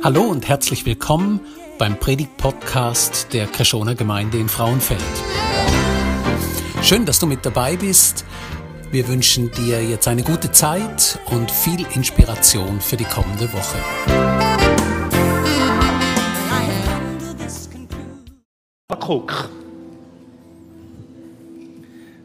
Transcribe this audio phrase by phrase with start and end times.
[0.00, 1.40] Hallo und herzlich willkommen
[1.76, 5.02] beim Predigt-Podcast der Kreschoner Gemeinde in Frauenfeld.
[6.82, 8.24] Schön, dass du mit dabei bist.
[8.92, 13.78] Wir wünschen dir jetzt eine gute Zeit und viel Inspiration für die kommende Woche.
[19.00, 19.48] Guck.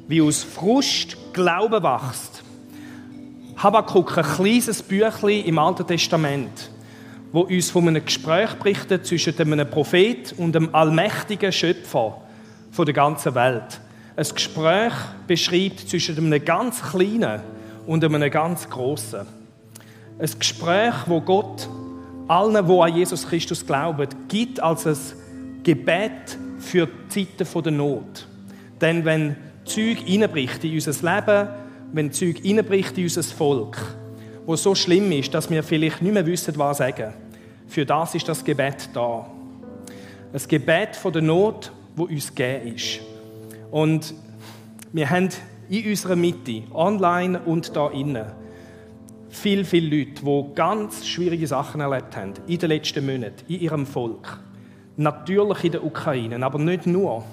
[0.07, 2.43] Wie aus Frust Glaube wächst.
[3.57, 6.72] Habakkuk, ein kleines Büchlein im Alten Testament
[7.33, 12.21] wo uns von einem Gespräch berichtet zwischen einem Prophet und dem allmächtigen Schöpfer
[12.71, 13.81] von der ganzen Welt.
[14.15, 14.93] Ein Gespräch
[15.25, 17.41] beschreibt zwischen einem ganz kleinen
[17.87, 19.21] und einem ganz großen.
[20.19, 21.67] Ein Gespräch, wo Gott
[22.27, 24.97] allen, die an Jesus Christus glauben, gibt als ein
[25.63, 28.27] Gebet für die Zeiten der Not.
[28.79, 31.49] Denn wenn Zeug hineinbricht in unser Leben,
[31.93, 33.77] wenn Zeug hineinbricht in unser Volk,
[34.45, 37.13] wo so schlimm ist, dass wir vielleicht nicht mehr wissen, was sagen,
[37.67, 39.25] für das ist das Gebet da.
[40.33, 42.99] Ein Gebet von der Not, wo uns gegeben ist.
[43.71, 44.13] Und
[44.91, 45.29] wir haben
[45.69, 48.25] in unserer Mitte, online und da innen,
[49.29, 53.85] viele, viele Leute, die ganz schwierige Sachen erlebt haben in den letzten Monaten, in ihrem
[53.85, 54.39] Volk.
[54.95, 57.23] Natürlich in der Ukraine, aber nicht nur.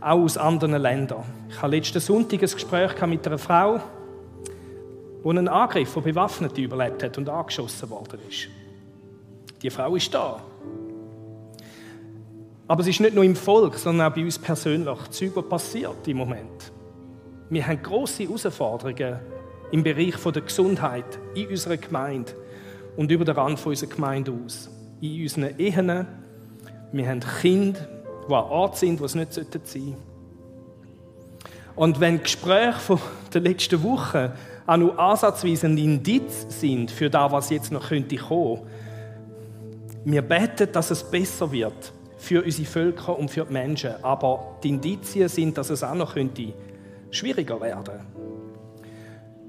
[0.00, 1.22] Auch aus anderen Ländern.
[1.48, 3.80] Ich hatte letzten Sonntag ein Gespräch mit einer Frau,
[5.24, 8.48] die einen Angriff von Bewaffneten überlebt hat und angeschossen worden ist.
[9.62, 10.42] Die Frau ist da.
[12.66, 14.98] Aber es ist nicht nur im Volk, sondern auch bei uns persönlich.
[15.10, 16.72] Zeug, was passiert im Moment.
[17.50, 19.20] Wir haben große Herausforderungen
[19.70, 22.32] im Bereich der Gesundheit in unserer Gemeinde
[22.96, 24.70] und über den Rand unserer Gemeinde aus.
[25.00, 26.06] In unseren Ehen.
[26.92, 27.80] Wir haben Kinder,
[28.28, 29.96] die an Ort sind, wo es nicht sein sollten.
[31.74, 32.98] Und wenn die Gespräche
[33.32, 34.32] der letzten Woche
[34.66, 38.60] auch nur ansatzweise ein Indiz sind für das, was jetzt noch könnte kommen,
[40.04, 43.92] wir beten, dass es besser wird für unsere Völker und für die Menschen.
[44.02, 46.52] Aber die Indizien sind, dass es auch noch könnte
[47.10, 48.00] schwieriger werden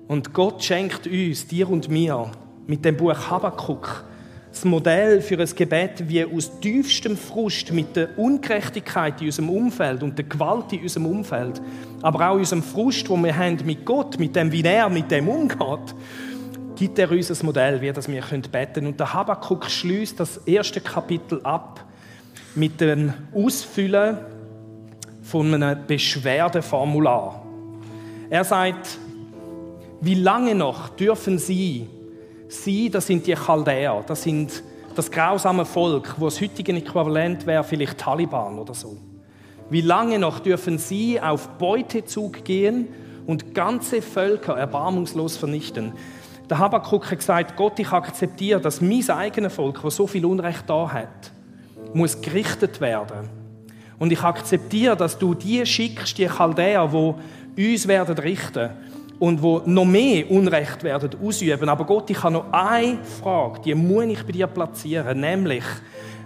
[0.08, 2.30] Und Gott schenkt uns, dir und mir,
[2.68, 4.04] mit dem Buch Habakkuk,
[4.52, 10.04] das Modell für ein Gebet, wie aus tiefstem Frust mit der Ungerechtigkeit in unserem Umfeld
[10.04, 11.60] und der Gewalt in unserem Umfeld,
[12.04, 15.28] aber auch unserem Frust, wo wir haben mit Gott, mit dem, wie er mit dem
[15.28, 15.96] umgeht,
[16.76, 18.88] gibt er uns ein Modell, wie das wir beten können.
[18.88, 21.86] Und der Habakkuk schließt das erste Kapitel ab
[22.56, 24.18] mit dem Ausfüllen
[25.22, 27.46] von einem Beschwerdeformular.
[28.30, 28.98] Er sagt,
[30.02, 31.88] wie lange noch dürfen Sie,
[32.50, 34.64] Sie, das sind die Chaldäer, das sind
[34.96, 38.98] das grausame Volk, wo das heutige Äquivalent wäre vielleicht Taliban oder so.
[39.70, 42.90] Wie lange noch dürfen Sie auf Beutezug gehen
[43.26, 45.94] und ganze Völker erbarmungslos vernichten?
[46.50, 50.64] Der Habakkuk hat gesagt, Gott, ich akzeptiere, dass mein eigenes Volk, das so viel Unrecht
[50.68, 51.32] da hat,
[51.94, 53.30] muss gerichtet werden.
[54.00, 56.90] Und ich akzeptiere, dass du die schickst, die Chaldäer,
[57.56, 58.70] die uns werden richten
[59.20, 61.70] und wo noch mehr Unrecht werden ausüben.
[61.70, 65.64] Aber Gott, ich habe noch eine Frage, die muss ich bei dir platzieren, nämlich,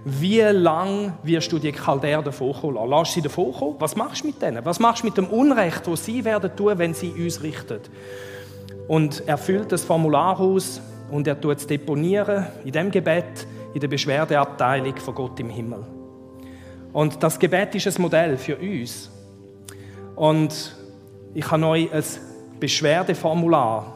[0.04, 2.90] wie lange wirst du die Chaldäer davon kommen lassen?
[2.90, 3.76] Lass sie davon kommen?
[3.80, 4.64] Was machst du mit denen?
[4.64, 7.82] Was machst du mit dem Unrecht, das sie werden tun, wenn sie uns richten?
[8.88, 10.82] Und er füllt das Formular aus
[11.12, 15.86] und er tut es deponieren in dem Gebet in der Beschwerdeabteilung von Gott im Himmel.
[16.94, 19.12] Und das Gebet ist ein Modell für uns.
[20.16, 20.76] Und
[21.34, 22.04] ich habe euch ein
[22.60, 23.94] Beschwerdeformular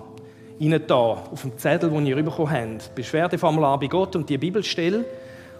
[0.59, 2.94] Ihnen da auf dem Zettel, den ihr bekommen habt.
[2.94, 5.03] Beschwerdeformular bei Gott und die Bibelstelle.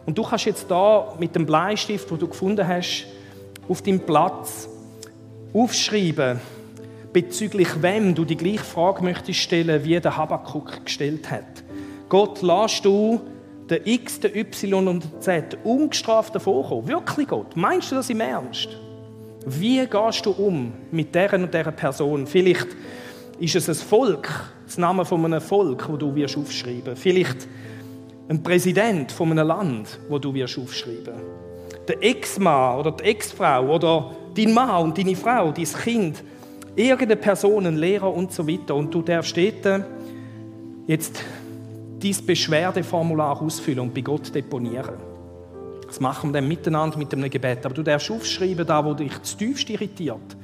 [0.06, 3.08] Und du kannst jetzt da mit dem Bleistift, den du gefunden hast,
[3.68, 4.70] auf deinem Platz
[5.53, 6.40] aufschreiben,
[7.13, 11.63] bezüglich wem du die gleiche Frage möchtest stellen, wie der Habakkuk gestellt hat.
[12.09, 13.22] Gott, lass du
[13.69, 16.88] den X, den Y und den Z ungestraft davonkommen?
[16.88, 17.55] Wirklich Gott?
[17.55, 18.69] Meinst du das im Ernst?
[19.45, 22.27] Wie gehst du um mit der und dieser Person?
[22.27, 22.67] Vielleicht
[23.39, 24.29] ist es ein Volk,
[24.66, 26.96] das Name von einem Volk, wo du wirst aufschreiben.
[26.96, 27.47] Vielleicht
[28.29, 31.16] ein Präsident von einem Land, wo du wirst aufschreiben.
[31.87, 36.23] Der Ex-Mann oder die Ex-Frau oder dein Mann und deine Frau, dein Kind
[36.76, 38.76] irgendeine Person, ein Lehrer und so weiter.
[38.76, 39.85] Und du darfst dort
[40.88, 41.23] jetzt
[42.02, 44.96] dein Beschwerdeformular ausfüllen und bei Gott deponieren.
[45.85, 47.66] Das machen wir dann miteinander mit einem Gebet.
[47.66, 50.38] Aber du darfst aufschreiben, da wo dich zu tiefst irritiert.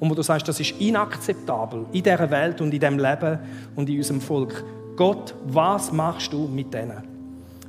[0.00, 3.38] Und wo du sagst, das ist inakzeptabel in dieser Welt und in diesem Leben
[3.76, 4.64] und in unserem Volk.
[4.96, 7.07] Gott, was machst du mit denen?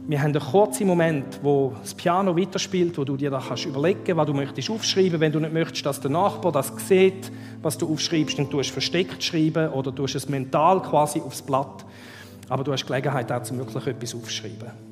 [0.09, 4.17] Wir haben einen kurzen Moment, wo das Piano weiterspielt, wo du dir da kannst überlegen,
[4.17, 5.19] was du möchtest aufschreiben.
[5.19, 8.73] Wenn du nicht möchtest, dass der Nachbar das sieht, was du aufschreibst, dann tust du
[8.73, 11.85] versteckt schreiben oder tust es mental quasi aufs Blatt.
[12.49, 14.88] Aber du hast Gelegenheit, auch wirklich etwas aufschreiben.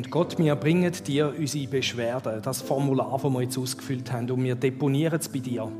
[0.00, 4.42] Und Gott, wir bringen dir unsere Beschwerden, das Formular, das wir jetzt ausgefüllt haben, und
[4.42, 5.70] wir deponieren es bei dir.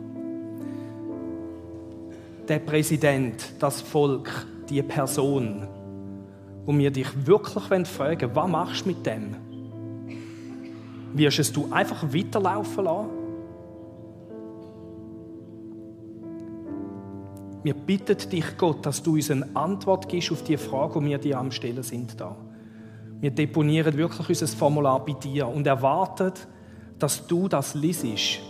[2.47, 5.67] Der Präsident, das Volk, die Person,
[6.67, 9.37] wo wir dich wirklich fragen was machst du mit dem?
[11.15, 13.09] Wirst es du einfach weiterlaufen lassen?
[17.63, 21.17] Wir bitten dich, Gott, dass du uns eine Antwort gibst auf die Frage, die wir
[21.17, 22.21] dir am Stellen sind.
[22.21, 22.37] Da.
[23.21, 26.33] Wir deponieren wirklich unser Formular bei dir und erwarten,
[26.99, 28.41] dass du das liest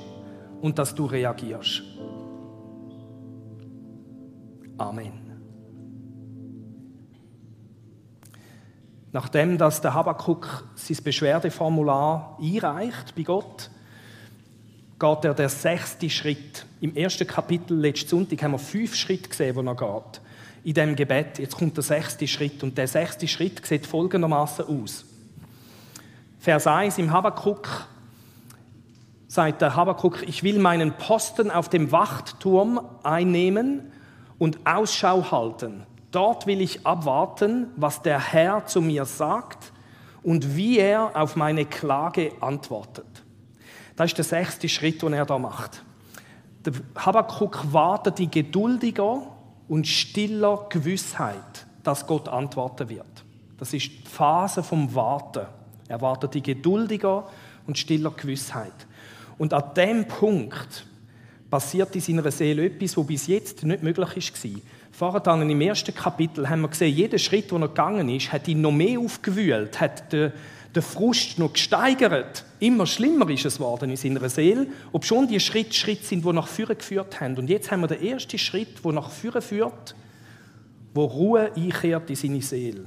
[0.61, 1.83] und dass du reagierst.
[4.79, 5.13] Amen.
[9.13, 13.71] Nachdem dass der Habakkuk sein Beschwerdeformular einreicht bei Gott,
[14.99, 16.65] geht er der sechste Schritt.
[16.81, 20.21] Im ersten Kapitel letzten Sonntag haben wir fünf Schritte gesehen, wo er geht.
[20.63, 21.39] In dem Gebet.
[21.39, 25.07] Jetzt kommt der sechste Schritt und der sechste Schritt sieht folgendermaßen aus.
[26.39, 27.69] Vers 1 im Habakkuk
[29.27, 33.93] sagt der Habakkuk: Ich will meinen Posten auf dem Wachtturm einnehmen
[34.39, 35.87] und Ausschau halten.
[36.11, 39.73] Dort will ich abwarten, was der Herr zu mir sagt
[40.23, 43.07] und wie er auf meine Klage antwortet.
[43.97, 45.85] Das ist der sechste Schritt, den er da macht.
[46.65, 49.23] Der Habakkuk wartet in geduldiger
[49.71, 53.07] und stiller Gewissheit, dass Gott antworten wird.
[53.57, 55.47] Das ist die Phase vom Warten.
[55.87, 57.29] Er wartet in geduldiger
[57.69, 58.73] und stiller Gewissheit.
[59.39, 60.85] Und an dem Punkt
[61.49, 64.61] passiert in seiner Seele etwas, was bis jetzt nicht möglich war.
[64.91, 68.49] Vorher dann im ersten Kapitel haben wir gesehen, jeder Schritt, den er gegangen ist, hat
[68.49, 70.33] ihn noch mehr aufgewühlt, hat den,
[70.75, 72.45] den Frust noch gesteigert.
[72.61, 76.33] Immer schlimmer ist es geworden in seiner Seele, ob schon die Schritt Schritt sind, die
[76.33, 77.37] nach vorne geführt haben.
[77.37, 79.95] Und jetzt haben wir den ersten Schritt, der nach vorne führt,
[80.95, 82.85] wo Ruhe einkehrt in seine Seele.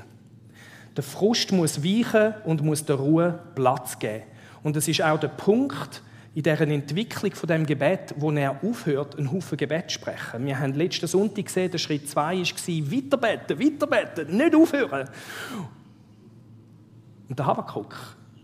[0.96, 4.24] Der Frust muss weichen und muss der Ruhe Platz geben.
[4.62, 6.02] Und es ist auch der Punkt,
[6.36, 10.46] in deren Entwicklung von dem Gebet, wo er aufhört, einen Haufen Gebet zu sprechen.
[10.46, 15.10] Wir haben letzten Sonntag gesehen, der Schritt 2 war, weiterbeten, weiterbeten, nicht aufhören.
[17.34, 17.96] Und der Habakkuk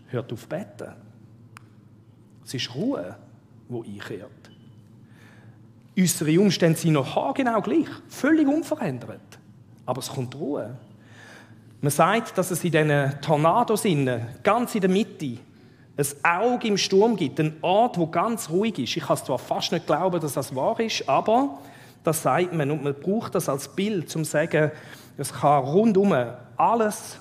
[0.08, 0.92] hört auf beten.
[2.44, 3.14] Es ist Ruhe,
[3.68, 4.50] wo einkehrt.
[5.96, 9.38] Unsere Umstände sind noch genau gleich, völlig unverändert.
[9.86, 10.76] Aber es kommt Ruhe.
[11.80, 13.84] Man sagt, dass es in diesen Tornados
[14.42, 15.38] ganz in der Mitte,
[15.96, 18.96] ein Auge im Sturm gibt, ein Ort, wo ganz ruhig ist.
[18.96, 21.60] Ich kann es zwar fast nicht glauben, dass das wahr ist, aber
[22.02, 24.72] das sagt man und man braucht das als Bild, um zu sagen,
[25.16, 26.12] es kann rundum
[26.56, 27.20] alles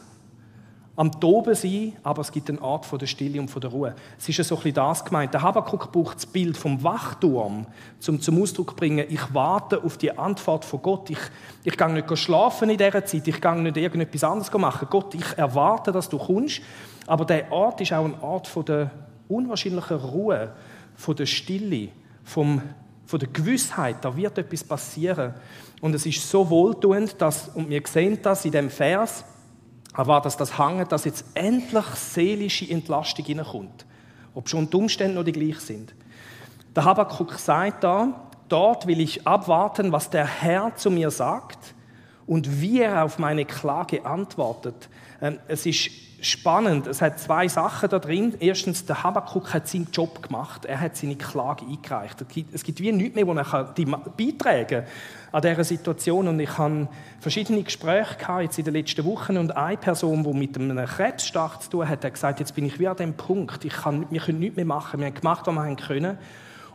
[1.00, 3.96] am Toben sein, aber es gibt einen Ort von der Stille und von der Ruhe.
[4.18, 5.34] Es ist ja so ein das gemeint.
[5.34, 7.68] Der Habakkuk braucht das Bild vom Wachturm,
[8.06, 11.10] um zum Ausdruck zu bringen, ich warte auf die Antwort von Gott.
[11.10, 11.20] Ich,
[11.64, 14.90] ich gehe nicht schlafen in dieser Zeit, ich gehe nicht irgendetwas anderes machen.
[14.92, 16.60] Gott, ich erwarte, dass du kommst.
[17.08, 18.92] Aber der Ort ist auch ein Ort von der
[19.30, 20.52] unwahrscheinlichen Ruhe,
[20.96, 21.92] von der Stille,
[22.26, 22.62] vom,
[23.06, 25.34] von der Gewissheit, da wird etwas passieren.
[25.80, 29.24] Und es ist so wohltuend, dass, und wir sehen das in dem Vers,
[30.00, 33.86] aber dass das hängt, dass jetzt endlich seelische Entlastung hineinkommt.
[34.34, 35.94] Ob schon die Umstände noch die gleich sind.
[36.74, 41.74] Der Habakkuk sagt da, dort will ich abwarten, was der Herr zu mir sagt
[42.26, 44.88] und wie er auf meine Klage antwortet.
[45.22, 45.90] Ähm, es ist
[46.22, 46.88] spannend.
[46.88, 48.36] Es hat zwei Sachen da drin.
[48.40, 50.66] Erstens, der Habakkuk hat seinen Job gemacht.
[50.66, 52.18] Er hat seine Klage eingereicht.
[52.52, 54.84] Es gibt wie nichts mehr, wo er beitragen kann
[55.32, 56.28] an dieser Situation.
[56.28, 56.88] Und ich habe
[57.20, 59.38] verschiedene Gespräche gehabt, jetzt in den letzten Wochen.
[59.38, 62.80] Und eine Person, die mit einem Krebsstart zu tun hat, hat gesagt, jetzt bin ich
[62.80, 63.64] wie an dem Punkt.
[63.66, 65.00] Ich kann, wir können nichts mehr machen.
[65.00, 66.18] Wir haben gemacht, was wir haben können.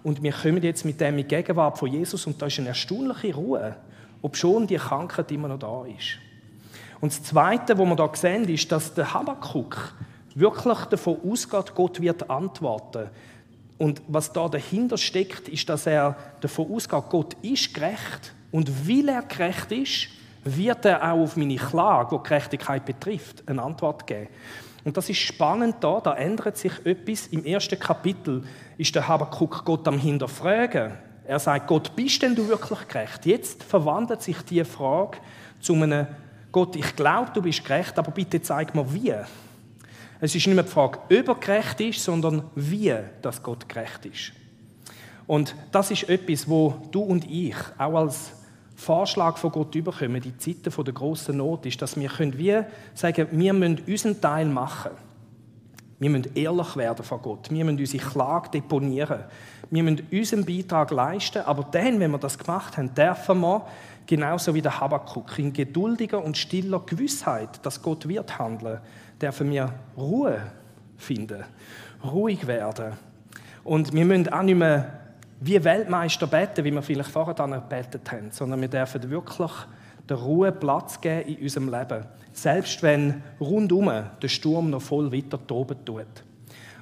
[0.03, 2.27] Und wir kommen jetzt mit dem in Gegenwart von Jesus.
[2.27, 3.77] Und da ist eine erstaunliche Ruhe.
[4.23, 6.19] Ob schon die Krankheit immer noch da ist.
[7.05, 9.93] Und das Zweite, was wir da sehen, ist, dass der Habakkuk
[10.35, 13.11] wirklich davon ausgeht, Gott wird antworten.
[13.77, 18.33] Und was da dahinter steckt, ist, dass er davon ausgeht, Gott ist gerecht.
[18.51, 20.09] Und weil er gerecht ist,
[20.45, 24.29] wird er auch auf meine Klage, die Gerechtigkeit betrifft, eine Antwort geben.
[24.83, 27.27] Und das ist spannend da, da ändert sich etwas.
[27.27, 28.45] Im ersten Kapitel
[28.79, 30.93] ist der Habakkuk Gott am Hinterfragen.
[31.27, 33.27] Er sagt, Gott, bist denn du wirklich gerecht?
[33.27, 35.19] Jetzt verwandelt sich die Frage
[35.61, 36.07] zu einem
[36.55, 39.13] Gott, ich glaube, du bist gerecht, aber bitte zeig mir wie.
[40.21, 44.07] Es ist nicht mehr die Frage, ob er gerecht ist, sondern wie das Gott gerecht
[44.07, 44.33] ist.
[45.27, 48.31] Und das ist etwas, wo du und ich auch als
[48.77, 52.57] Vorschlag von Gott überkommen, die Zeiten der großen Not, ist, dass wir können wie
[52.95, 54.93] sagen, wir müssen unseren Teil machen.
[56.05, 57.51] Wir müssen ehrlich werden vor Gott.
[57.51, 59.21] Wir müssen unsere Klage deponieren.
[59.71, 61.41] Wir müssen unseren Beitrag leisten.
[61.47, 63.67] Aber dann, wenn wir das gemacht haben, dürfen wir
[64.05, 68.81] genauso wie der Habakkuk, in geduldiger und stiller Gewissheit, dass Gott wird handeln,
[69.19, 70.43] dürfen wir Ruhe
[70.99, 71.43] finden,
[72.05, 72.93] ruhig werden.
[73.65, 75.01] Und wir müssen auch nicht mehr
[75.41, 79.53] wie Weltmeister beten, wie wir vielleicht vorher dann gebetet haben, sondern wir dürfen wirklich
[80.07, 82.05] der Ruhe Platz geben in unserem Leben.
[82.35, 86.05] Selbst wenn rundum der Sturm noch voll weiter toben tut.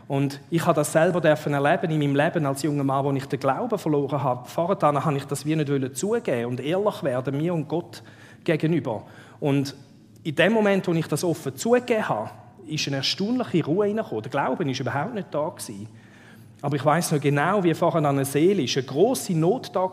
[0.09, 3.38] Und ich habe das selber erleben in meinem Leben als junger Mann, wo ich den
[3.38, 4.49] Glauben verloren habe.
[4.49, 8.02] Vorher habe ich das wie nicht zugeben und ehrlich werden mir und Gott
[8.44, 9.04] gegenüber.
[9.40, 9.76] Und
[10.25, 12.30] in dem Moment, wo ich das offen zugegeben habe,
[12.66, 14.23] ist eine erstaunliche Ruhe reingekommen.
[14.23, 15.49] Der Glaube war überhaupt nicht da.
[15.49, 15.88] Gewesen.
[16.62, 19.92] Aber ich weiß noch genau, wie vorher an einer Seele eine große Not da war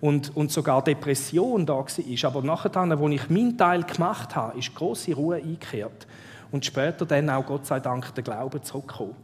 [0.00, 2.30] und, und sogar Depression da war.
[2.30, 6.06] Aber nachher, als ich meinen Teil gemacht habe, ist große Ruhe eingekehrt.
[6.50, 9.14] Und später dann auch, Gott sei Dank, der Glaube zurückgekommen.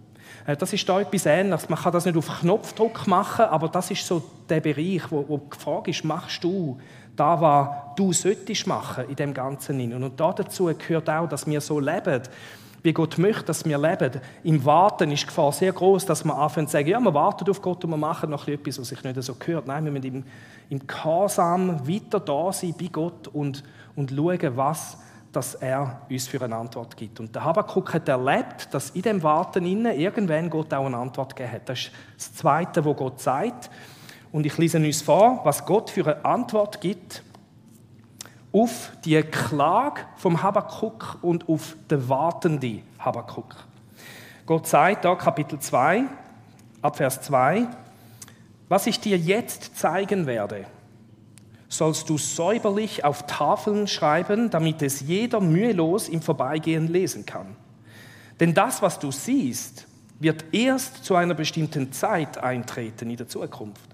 [0.47, 1.69] Äh, das ist da etwas Ähnliches.
[1.69, 5.39] Man kann das nicht auf Knopfdruck machen, aber das ist so der Bereich, wo, wo
[5.39, 6.79] die Frage ist, machst du
[7.17, 9.93] da, was du solltest machen in dem Ganzen.
[9.93, 12.23] Und dazu gehört auch, dass wir so leben,
[12.85, 14.21] wie Gott möchte, dass wir leben.
[14.45, 17.49] Im Warten ist die Gefahr sehr groß, dass man anfängt zu sagen, ja, wir warten
[17.49, 19.67] auf Gott und wir machen noch etwas, was sich nicht so gehört.
[19.67, 20.25] Nein, wir müssen
[20.69, 23.65] im, Gehorsam weiter da sein bei Gott und,
[23.97, 24.99] und schauen, was
[25.33, 27.19] dass er uns für eine Antwort gibt.
[27.19, 31.35] Und der Habakkuk hat erlebt, dass in dem Warten innen irgendwann Gott auch eine Antwort
[31.35, 31.69] gegeben hat.
[31.69, 33.69] Das ist das Zweite, wo Gott sagt.
[34.31, 37.25] Und ich lese uns vor, was Gott für eine Antwort gibt
[38.55, 43.57] auf die Klage vom Habakkuk und auf den wartenden Habakkuk.
[44.47, 46.05] Gott sagt da Kapitel 2,
[46.81, 47.67] ab Vers 2,
[48.69, 50.67] was ich dir jetzt zeigen werde,
[51.69, 57.57] sollst du säuberlich auf Tafeln schreiben, damit es jeder mühelos im Vorbeigehen lesen kann.
[58.39, 59.89] Denn das, was du siehst,
[60.21, 63.91] wird erst zu einer bestimmten Zeit eintreten in der Zukunft.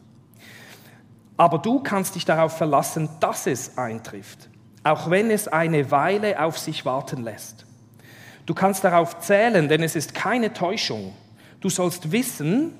[1.38, 4.49] Aber du kannst dich darauf verlassen, dass es eintrifft
[4.82, 7.66] auch wenn es eine Weile auf sich warten lässt.
[8.46, 11.12] Du kannst darauf zählen, denn es ist keine Täuschung.
[11.60, 12.72] Du sollst wissen,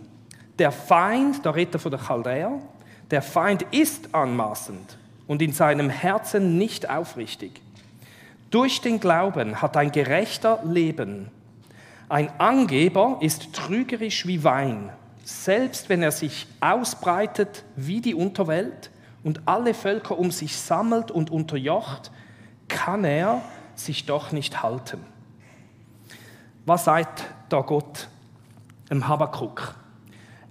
[0.59, 2.59] der Feind, der Ritter von der Chaldäer,
[3.11, 7.61] der Feind ist anmaßend und in seinem Herzen nicht aufrichtig.
[8.51, 11.29] Durch den Glauben hat ein Gerechter Leben.
[12.09, 14.91] Ein Angeber ist trügerisch wie Wein,
[15.25, 18.91] selbst wenn er sich ausbreitet wie die Unterwelt
[19.25, 22.11] und alle Völker um sich sammelt und unterjocht,
[22.69, 23.43] kann er
[23.75, 25.05] sich doch nicht halten.
[26.67, 28.09] Was sagt da Gott
[28.91, 29.75] im Habakkuk?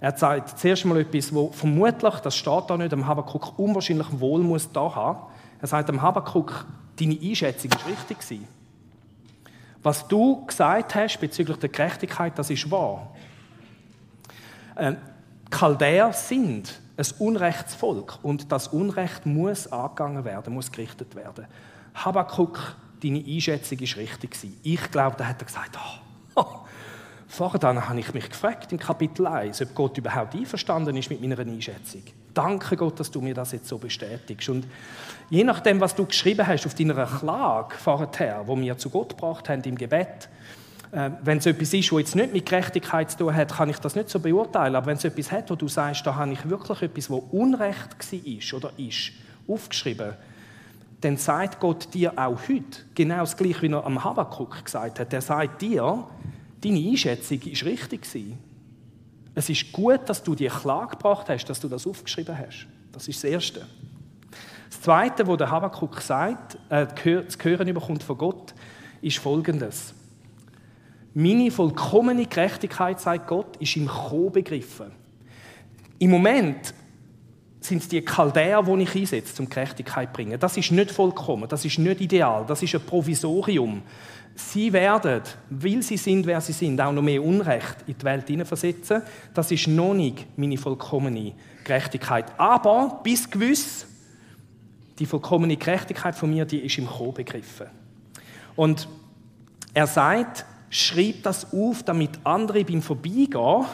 [0.00, 4.40] Er sagt zuerst mal etwas, wo vermutlich, das steht da nicht, im Habakkuk unwahrscheinlich wohl
[4.42, 5.18] muss da haben.
[5.60, 6.66] Er sagt dem Habakkuk,
[6.98, 8.48] deine Einschätzung ist richtig gewesen.
[9.82, 13.08] Was du gesagt hast bezüglich der Gerechtigkeit, das ist wahr.
[15.50, 21.46] Chaldäer sind ein Unrechtsvolk und das Unrecht muss angegangen werden, muss gerichtet werden.
[21.94, 26.56] Habakkuk, deine Einschätzung ist richtig Ich glaube, da hat er gesagt, oh, oh.
[27.26, 31.38] Vorher habe ich mich gefragt im Kapitel 1, ob Gott überhaupt einverstanden ist mit meiner
[31.38, 32.02] Einschätzung.
[32.34, 34.48] Danke Gott, dass du mir das jetzt so bestätigst.
[34.48, 34.66] Und
[35.30, 39.48] je nachdem, was du geschrieben hast auf deiner Klage vorher, wo wir zu Gott gebracht
[39.48, 40.28] haben im Gebet,
[40.92, 43.94] wenn es etwas ist, was jetzt nicht mit Gerechtigkeit zu tun hat, kann ich das
[43.94, 44.74] nicht so beurteilen.
[44.74, 48.12] Aber wenn es etwas hat, wo du sagst, da habe ich wirklich etwas, wo Unrecht
[48.12, 49.12] war oder ist,
[49.46, 50.14] aufgeschrieben,
[51.00, 55.12] dann sagt Gott dir auch heute genau das Gleiche, wie er am Habakkuk gesagt hat.
[55.12, 56.06] Er sagt dir,
[56.62, 58.06] deine Einschätzung ist richtig.
[59.34, 62.66] Es ist gut, dass du die Klage gebracht hast, dass du das aufgeschrieben hast.
[62.92, 63.66] Das ist das Erste.
[64.68, 68.54] Das Zweite, wo der Habakkuk sagt, äh, zu hören bekommt von Gott,
[69.00, 69.94] ist Folgendes.
[71.14, 74.92] Meine vollkommene Gerechtigkeit, sagt Gott, ist im Kommen begriffen.
[75.98, 76.72] Im Moment
[77.60, 80.38] sind es die Chaldäer, die ich einsetze, um Gerechtigkeit zu bringen.
[80.40, 83.82] Das ist nicht vollkommen, das ist nicht ideal, das ist ein Provisorium.
[84.34, 88.26] Sie werden, weil sie sind, wer sie sind, auch noch mehr Unrecht in die Welt
[88.28, 89.02] hineinversetzen.
[89.34, 92.26] Das ist noch nicht meine vollkommene Gerechtigkeit.
[92.38, 93.86] Aber bis gewiss,
[94.98, 97.66] die vollkommene Gerechtigkeit von mir, die ist im Kommen begriffen.
[98.56, 98.88] Und
[99.74, 103.66] er sagt, schreib das auf, damit andere beim Vorbeigehen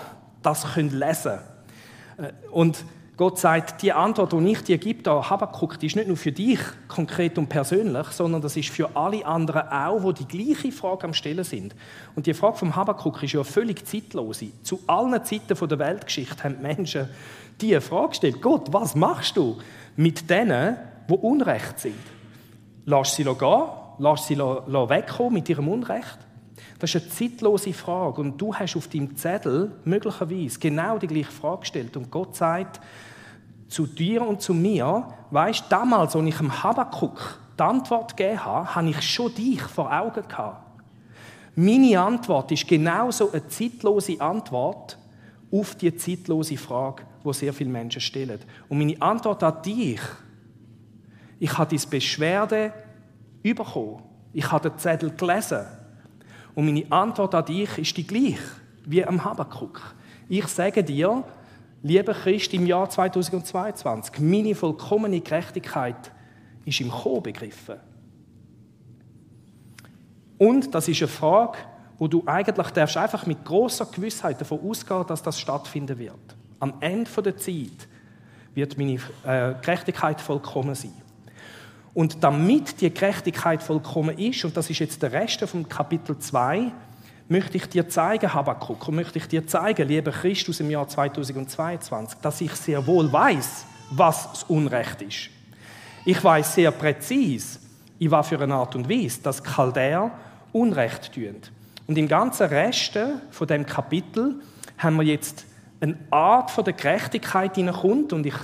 [0.42, 1.38] das können lesen
[2.16, 2.28] können.
[2.28, 2.84] Äh, und
[3.16, 6.32] Gott sagt, die Antwort, die ich dir gebe, da Habakkuk, die ist nicht nur für
[6.32, 11.04] dich konkret und persönlich, sondern das ist für alle anderen auch, die die gleiche Frage
[11.04, 11.74] am Stellen sind.
[12.14, 14.44] Und die Frage vom Habakkuk ist ja völlig zeitlos.
[14.62, 17.08] Zu allen Zeiten der Weltgeschichte haben die Menschen
[17.58, 18.42] diese Frage gestellt.
[18.42, 19.56] Gott, was machst du
[19.96, 20.76] mit denen,
[21.08, 21.94] die Unrecht sind?
[22.84, 23.62] Lass sie gehen?
[23.98, 26.18] Lass sie wegkommen mit ihrem Unrecht?
[26.78, 31.32] Das ist eine zeitlose Frage und du hast auf deinem Zettel möglicherweise genau die gleiche
[31.32, 32.80] Frage gestellt und Gott sagt,
[33.68, 38.74] zu dir und zu mir, weißt damals, als ich dem Habakkuk die Antwort gegeben habe,
[38.74, 40.62] habe ich schon dich vor Augen gehabt.
[41.56, 44.98] Meine Antwort ist genauso eine zeitlose Antwort
[45.50, 48.40] auf die zeitlose Frage, wo sehr viele Menschen stellen.
[48.68, 50.00] Und meine Antwort an dich,
[51.38, 52.72] ich habe diese Beschwerde
[53.42, 54.02] bekommen.
[54.32, 55.64] Ich habe den Zettel gelesen.
[56.56, 58.40] Und meine Antwort an dich ist die gleiche
[58.86, 59.94] wie am Habakkuk.
[60.26, 61.22] Ich sage dir,
[61.82, 66.10] lieber Christ, im Jahr 2022, meine vollkommene Gerechtigkeit
[66.64, 67.76] ist im Kommen begriffen.
[70.38, 71.58] Und das ist eine Frage,
[71.98, 76.36] wo du eigentlich darfst einfach mit großer Gewissheit davon ausgehen, dass das stattfinden wird.
[76.58, 77.86] Am Ende der Zeit
[78.54, 80.94] wird meine äh, Gerechtigkeit vollkommen sein.
[81.96, 86.70] Und damit die Gerechtigkeit vollkommen ist, und das ist jetzt der Rest vom Kapitel 2,
[87.26, 92.18] möchte ich dir zeigen, Habakkuk, und möchte ich dir zeigen, lieber Christus im Jahr 2022,
[92.20, 95.30] dass ich sehr wohl weiß, was das Unrecht ist.
[96.04, 97.60] Ich weiß sehr präzise,
[97.98, 100.10] in was für eine Art und Weise, dass Chaldäer
[100.52, 101.36] Unrecht tun.
[101.86, 102.98] Und im ganzen Rest
[103.30, 104.34] von dem Kapitel
[104.76, 105.46] haben wir jetzt
[105.80, 108.34] eine Art von der Gerechtigkeit hineinkommt und ich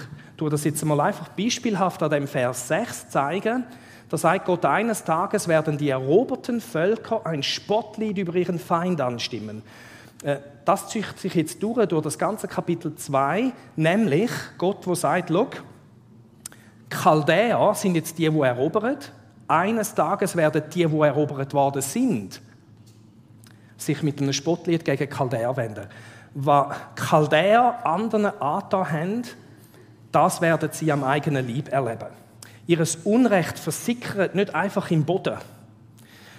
[0.43, 3.65] tue das jetzt mal einfach beispielhaft an dem Vers 6 zeigen.
[4.09, 9.63] Da sagt Gott, eines Tages werden die eroberten Völker ein Spottlied über ihren Feind anstimmen.
[10.25, 15.31] Äh, das zieht sich jetzt durch, durch das ganze Kapitel 2, nämlich Gott, wo sagt,
[15.31, 15.63] look,
[16.91, 18.99] Chaldäer sind jetzt die, die erobern.
[19.47, 22.41] Eines Tages werden die, die erobert worden sind,
[23.77, 25.87] sich mit einem Spottlied gegen Chaldäer wenden.
[26.35, 29.23] Was Chaldäer anderen angetan haben,
[30.13, 32.09] das werden sie am eigenen Leib erleben.
[32.67, 35.39] Ihres Unrecht versickert nicht einfach im Boden,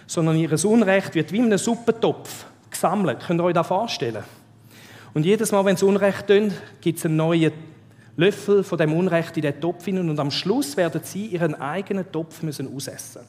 [0.08, 3.20] sondern ihres Unrecht wird wie in einem Suppentopf gesammelt.
[3.26, 4.24] Könnt ihr euch das vorstellen?
[5.14, 7.52] Und jedes Mal, wenn sie Unrecht tun, gibt es einen neuen
[8.16, 12.12] Löffel von dem Unrecht in den Topf hinein und am Schluss werden sie ihren eigenen
[12.12, 13.22] Topf müssen ausessen.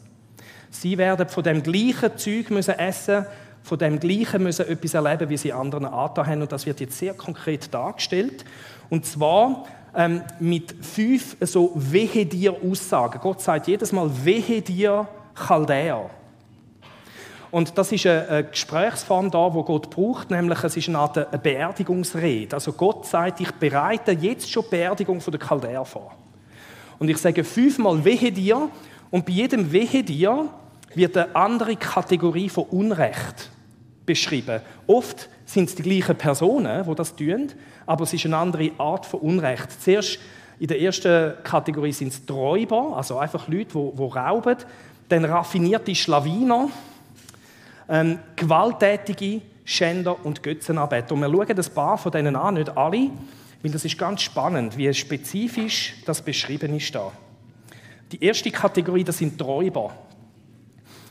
[0.70, 3.26] Sie werden von dem gleichen Zeug müssen essen,
[3.62, 6.98] von dem gleichen müssen etwas erleben, wie sie anderen angetan haben und das wird jetzt
[6.98, 8.44] sehr konkret dargestellt.
[8.90, 9.64] Und zwar
[9.96, 13.20] ähm, mit fünf so wehe dir Aussagen.
[13.20, 16.11] Gott sagt jedes Mal wehe dir Chaldäer.
[17.50, 22.57] Und das ist eine, Gesprächsform da, wo Gott braucht, nämlich es ist eine Art Beerdigungsrede.
[22.57, 26.12] Also Gott sagt, ich bereite jetzt schon die Beerdigung der Chaldäer vor.
[26.98, 28.68] Und ich sage fünfmal wehe dir
[29.11, 30.48] und bei jedem wehe dir
[30.94, 33.50] wird eine andere Kategorie von Unrecht
[34.04, 34.61] beschrieben.
[34.88, 37.52] Oft sind es die gleichen Personen, die das tun,
[37.86, 39.82] aber es ist eine andere Art von Unrecht.
[39.82, 40.18] Zuerst
[40.58, 44.56] in der ersten Kategorie sind es Räuber, also einfach Leute, die, die rauben,
[45.08, 46.68] dann raffinierte Schlawiner,
[47.88, 51.14] ähm, gewalttätige Schänder und Götzenarbeiter.
[51.14, 53.10] Und wir schauen ein paar von denen an, nicht alle,
[53.62, 57.10] weil das ist ganz spannend, wie spezifisch das beschrieben ist da.
[58.12, 59.92] Die erste Kategorie, das sind Räuber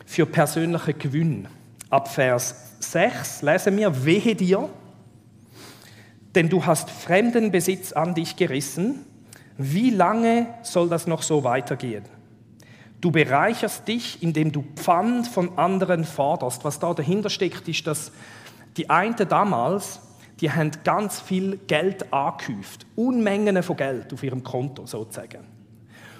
[0.05, 1.47] für persönliche Gewinn.
[1.89, 4.69] Ab Vers 6 lesen wir, wehe dir,
[6.35, 9.05] denn du hast fremden Besitz an dich gerissen.
[9.57, 12.03] Wie lange soll das noch so weitergehen?
[13.01, 16.63] Du bereicherst dich, indem du Pfand von anderen forderst.
[16.63, 18.11] Was da dahinter steckt, ist, dass
[18.77, 19.99] die einen damals,
[20.39, 22.85] die haben ganz viel Geld angehäuft.
[22.95, 25.43] Unmengen von Geld auf ihrem Konto sozusagen.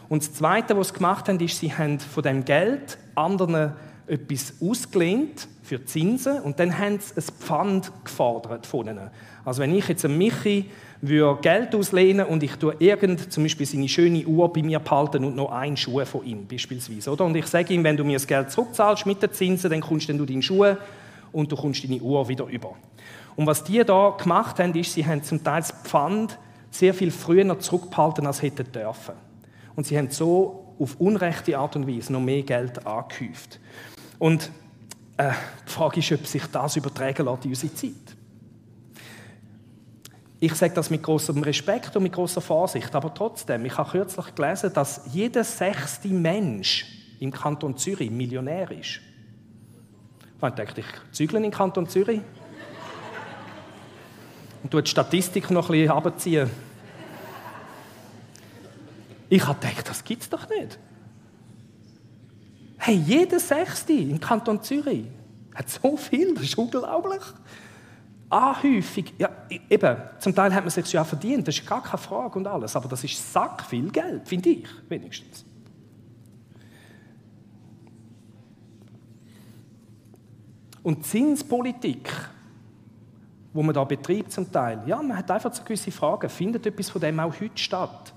[0.10, 3.74] Und das Zweite, was sie gemacht haben, ist, sie haben von dem Geld anderen
[4.08, 9.10] etwas ausgelehnt für Zinsen und dann haben sie ein Pfand gefordert von ihnen.
[9.46, 10.66] Also wenn ich jetzt einem Michi
[11.02, 15.26] würde Geld auslehnen und ich tue irgend, zum Beispiel seine schöne Uhr bei mir behalten
[15.26, 17.26] und noch einen Schuh von ihm beispielsweise, oder?
[17.26, 20.08] Und ich sage ihm, wenn du mir das Geld zurückzahlst mit den Zinsen, dann kommst
[20.10, 20.76] du deinen Schuh
[21.32, 22.76] und du kommst deine Uhr wieder über.
[23.36, 26.38] Und was die da gemacht haben, ist, sie haben zum Teil das Pfand
[26.72, 29.16] sehr viel früher zurückgehalten, als hätten dürfen.
[29.76, 33.60] Und sie haben so auf unrechte Art und Weise noch mehr Geld angehäuft.
[34.20, 34.52] Und
[35.18, 35.32] äh,
[35.68, 38.16] die Frage ist, ob sich das übertragen lässt in unsere Zeit.
[40.40, 44.36] Ich sage das mit großem Respekt und mit großer Vorsicht, aber trotzdem, ich habe kürzlich
[44.36, 46.86] gelesen, dass jeder sechste Mensch
[47.20, 49.00] im Kanton Zürich Millionär ist.
[50.46, 52.20] Ich denke, ich zügle in Kanton Zürich
[54.64, 56.50] und die Statistik noch ein bisschen abziehen.
[59.30, 60.78] Ich habe gedacht, das gibt es doch nicht.
[62.86, 65.06] Hey, jeder Sechste im Kanton Zürich
[65.56, 67.22] hat so viel, das ist unglaublich.
[68.30, 69.30] Anhäufung, ja,
[69.70, 72.76] eben, zum Teil hat man sich ja verdient, das ist gar keine Frage und alles,
[72.76, 75.46] aber das ist sack viel Geld, finde ich, wenigstens.
[80.84, 82.12] Und Zinspolitik,
[83.54, 84.84] wo man da betreibt zum Teil.
[84.86, 86.30] Ja, man hat einfach so gewisse Fragen.
[86.30, 88.14] Findet etwas von dem auch heute statt?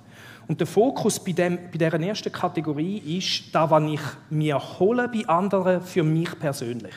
[0.49, 5.09] Und der Fokus bei, dem, bei dieser ersten Kategorie ist, da, was ich mir hole
[5.09, 6.95] bei anderen, für mich persönlich.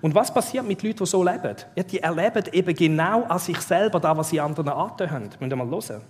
[0.00, 1.56] Und was passiert mit Leuten, die so leben?
[1.74, 5.56] Ja, die erleben eben genau an sich selber das, was sie anderen angetan Müssen wir
[5.56, 6.02] mal hören.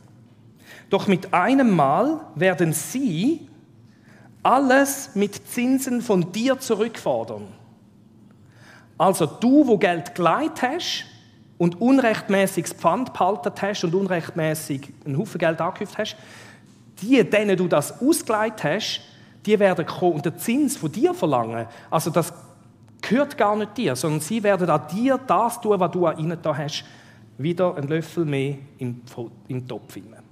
[0.91, 3.49] Doch mit einem Mal werden sie
[4.43, 7.49] alles mit Zinsen von dir zurückfordern.
[8.99, 11.07] Also du, wo Geld geleiht hast
[11.59, 16.17] und unrechtmäßiges Pfand behalten hast und unrechtmäßig einen Haufen Geld angehäuft hast,
[17.01, 19.01] die, denen du das ausgeleiht hast,
[19.45, 21.67] die werden kommen und den Zins von dir verlangen.
[21.91, 22.33] Also das
[23.01, 26.39] gehört gar nicht dir, sondern sie werden an dir das tun, was du an ihnen
[26.43, 26.85] da hast,
[27.39, 29.03] wieder einen Löffel mehr in
[29.49, 30.23] den Topf hinein.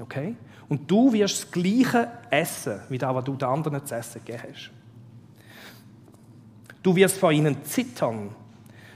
[0.00, 0.36] Okay?
[0.68, 4.42] Und du wirst das Gleiche essen, wie das, was du den anderen zu essen gegeben
[4.50, 4.70] hast.
[6.82, 8.30] Du wirst vor ihnen zittern.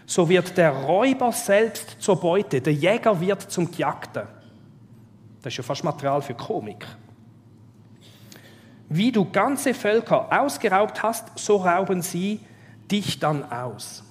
[0.07, 4.23] So wird der Räuber selbst zur Beute, der Jäger wird zum Gejagten.
[5.43, 6.87] Das ist ja fast Material für Komik.
[8.89, 12.41] Wie du ganze Völker ausgeraubt hast, so rauben sie
[12.91, 14.05] dich dann aus.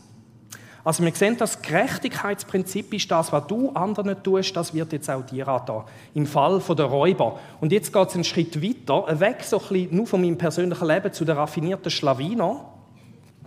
[0.83, 5.25] Also wir sehen, das Gerechtigkeitsprinzip ist das, was du anderen tust, das wird jetzt auch
[5.25, 7.39] dir da im Fall der Räuber.
[7.59, 10.87] Und jetzt geht es einen Schritt weiter, weg so ein bisschen nur von meinem persönlichen
[10.87, 12.65] Leben zu der raffinierten Schlawiner.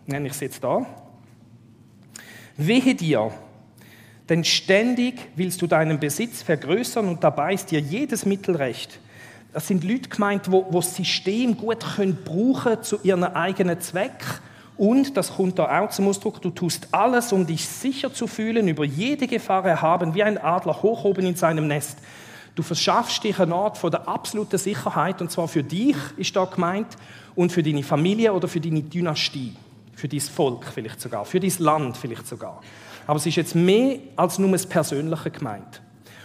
[0.06, 0.84] Nenne ich es jetzt da.
[2.60, 3.30] Wehe dir,
[4.28, 8.98] denn ständig willst du deinen Besitz vergrößern und dabei ist dir jedes Mittel recht.
[9.52, 14.24] Das sind Leute gemeint, wo, das System gut können brauchen zu ihrem eigenen Zweck
[14.76, 18.66] und, das kommt da auch zum Ausdruck, du tust alles, um dich sicher zu fühlen,
[18.66, 21.98] über jede Gefahr erhaben, wie ein Adler hoch oben in seinem Nest.
[22.56, 26.44] Du verschaffst dich einen Ort von der absoluten Sicherheit, und zwar für dich, ist da
[26.44, 26.88] gemeint,
[27.36, 29.54] und für deine Familie oder für deine Dynastie,
[29.98, 32.60] für dein Volk vielleicht sogar, für dein Land vielleicht sogar.
[33.06, 35.82] Aber es ist jetzt mehr als nur das Persönliche gemeint.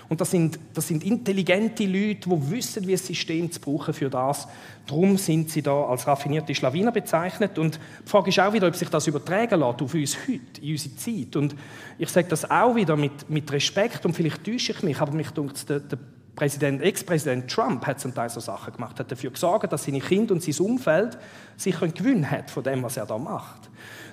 [0.09, 4.11] Und das sind, das sind intelligente Leute, die wissen, wie ein System zu brauchen für
[4.11, 4.47] das.
[4.85, 7.57] Darum sind sie da als raffinierte Schlawiner bezeichnet.
[7.57, 10.71] Und die Frage ist auch wieder, ob sich das übertragen lässt auf uns heute, in
[10.73, 11.35] unsere Zeit.
[11.35, 11.55] Und
[11.97, 15.31] ich sage das auch wieder mit, mit Respekt und vielleicht täusche ich mich, aber mich
[15.31, 15.97] denkt, der, der
[16.35, 20.33] Präsident, Ex-Präsident Trump hat zum Teil so Sachen gemacht, hat dafür gesorgt, dass seine Kinder
[20.33, 21.17] und sein Umfeld
[21.57, 23.69] sich einen Gewinn hat von dem, was er da macht.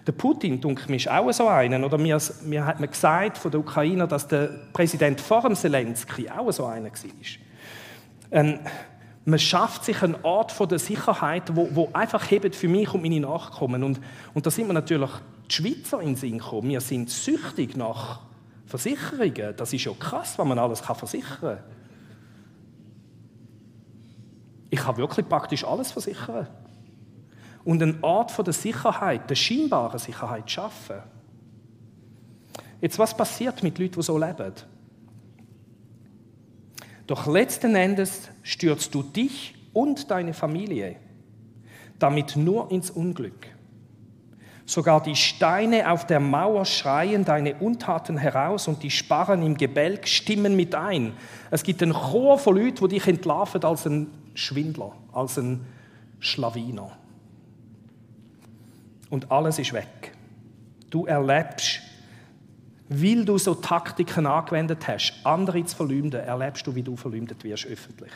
[0.07, 1.85] Der Putin, denke ich, ist auch so einer.
[1.85, 6.29] Oder mir, mir hat man gesagt von den Ukrainer, dass der Präsident vor dem Zelensky
[6.29, 6.93] auch so einer war.
[8.33, 8.59] Ähm,
[9.25, 13.03] man schafft sich einen Ort von der Sicherheit, wo, wo einfach hebt für mich und
[13.03, 13.83] meine Nachkommen.
[13.83, 14.01] Und,
[14.35, 15.11] und da sind wir natürlich
[15.51, 16.69] die Schweizer in den Sinn gekommen.
[16.69, 18.21] Wir sind süchtig nach
[18.67, 19.55] Versicherungen.
[19.57, 21.80] Das ist ja krass, was man alles kann versichern kann.
[24.71, 26.47] Ich kann wirklich praktisch alles versichern
[27.65, 31.03] und einen Ort von der Sicherheit, der scheinbaren Sicherheit schaffen.
[32.81, 34.55] Jetzt, was passiert mit Leuten, die so leben?
[37.07, 40.97] Doch letzten Endes stürzt du dich und deine Familie
[42.01, 43.47] damit nur ins Unglück.
[44.67, 50.07] Sogar die Steine auf der Mauer schreien deine Untaten heraus und die Sparren im Gebälk
[50.07, 51.13] stimmen mit ein.
[51.51, 54.07] Es gibt einen Chor von Leuten, die dich entlarven als ein
[54.41, 55.67] Schwindler, als ein
[56.19, 56.97] Schlawiner
[59.11, 60.13] und alles ist weg.
[60.89, 61.81] Du erlebst,
[62.89, 67.67] weil du so Taktiken angewendet hast, andere zu verleumden, erlebst du, wie du verleumdet wirst
[67.67, 68.13] öffentlich.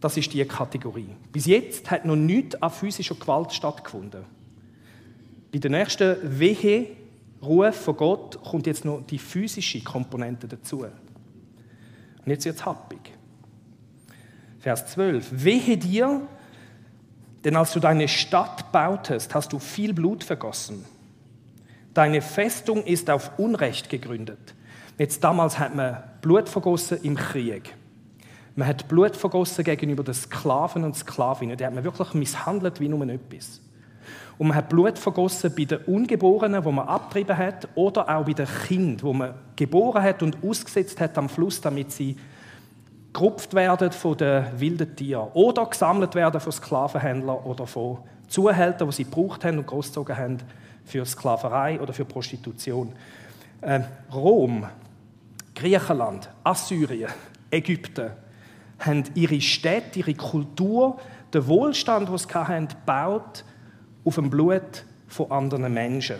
[0.00, 1.08] Das ist die Kategorie.
[1.32, 4.24] Bis jetzt hat noch nichts an physischer Gewalt stattgefunden.
[5.50, 6.88] Bei der nächsten Wehe,
[7.42, 10.80] Ruf von Gott, kommt jetzt noch die physische Komponente dazu.
[10.84, 10.90] Und
[12.26, 13.12] jetzt wird es happig.
[14.64, 15.44] Vers 12.
[15.44, 16.22] Wehe dir,
[17.44, 20.86] denn als du deine Stadt bautest, hast du viel Blut vergossen.
[21.92, 24.54] Deine Festung ist auf Unrecht gegründet.
[24.96, 27.74] Jetzt damals hat man Blut vergossen im Krieg.
[28.56, 31.58] Man hat Blut vergossen gegenüber den Sklaven und Sklavinnen.
[31.58, 33.60] Die hat man wirklich misshandelt wie nur etwas.
[34.38, 38.32] Und man hat Blut vergossen bei den Ungeborenen, wo man abgetrieben hat, oder auch bei
[38.32, 42.16] den Kindern, wo man geboren hat und ausgesetzt hat am Fluss, damit sie
[43.14, 47.98] gerupft werden von den wilden Tieren oder gesammelt werden von Sklavenhändlern oder von
[48.28, 50.38] Zuhältern, die sie gebraucht haben und großgezogen haben
[50.84, 52.92] für Sklaverei oder für Prostitution.
[53.62, 53.80] Äh,
[54.12, 54.66] Rom,
[55.54, 57.10] Griechenland, Assyrien,
[57.50, 58.10] Ägypten
[58.80, 60.98] haben ihre Städte, ihre Kultur,
[61.32, 63.44] den Wohlstand, den sie hatten, gebaut
[64.04, 66.16] auf dem Blut von anderen Menschen.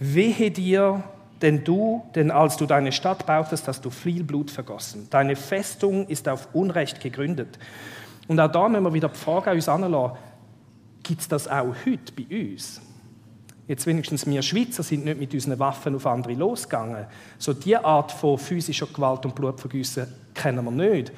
[0.00, 1.02] Wehe dir,
[1.42, 5.06] denn du, denn als du deine Stadt bautest, hast du viel Blut vergossen.
[5.10, 7.58] Deine Festung ist auf Unrecht gegründet.
[8.28, 10.16] Und auch da müssen wir wieder die Frage an uns anlassen,
[11.02, 12.80] gibt es das auch heute bei uns?
[13.66, 17.06] Jetzt wenigstens wir Schweizer sind nicht mit unseren Waffen auf andere losgegangen.
[17.38, 21.12] So diese Art von physischer Gewalt und Blutvergüssen kennen wir nicht.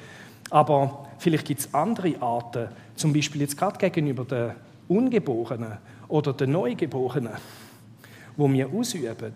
[0.51, 4.51] Aber vielleicht gibt es andere Arten, zum Beispiel jetzt gerade gegenüber den
[4.87, 7.33] Ungeborenen oder den Neugeborenen,
[8.37, 9.33] wo wir ausüben.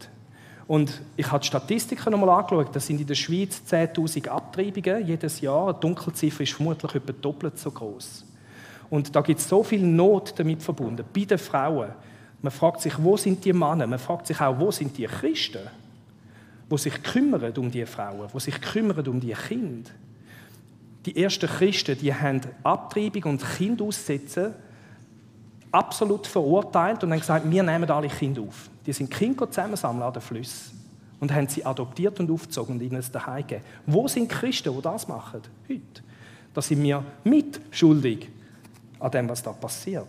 [0.67, 2.75] Und ich habe die Statistiken nochmal angeschaut.
[2.75, 5.73] Das sind in der Schweiz 10.000 Abtreibungen jedes Jahr.
[5.73, 8.25] Die Dunkelziffer ist vermutlich etwa doppelt so groß.
[8.89, 11.89] Und da gibt es so viel Not damit verbunden, bei den Frauen.
[12.41, 13.87] Man fragt sich, wo sind die Männer?
[13.87, 15.67] Man fragt sich auch, wo sind die Christen,
[16.69, 19.89] wo sich kümmern um die Frauen, wo sich kümmern um die Kinder.
[21.05, 24.53] Die ersten Christen, die haben Abtreibung und Kind aussetzen
[25.71, 28.69] absolut verurteilt und haben gesagt, wir nehmen alle Kinder auf.
[28.87, 30.79] Die sind Kinder zusammensammeln an den Flüssen
[31.19, 33.63] und haben sie adoptiert und aufgezogen und ihnen es daheim gegeben.
[33.85, 35.41] Wo sind Christen, die das machen?
[35.69, 35.81] Heute.
[36.53, 38.29] Da sind wir mitschuldig
[38.99, 40.07] an dem, was da passiert.